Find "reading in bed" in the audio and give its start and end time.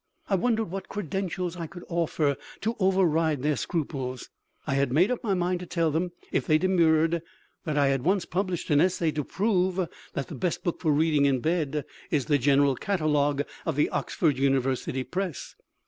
10.91-11.85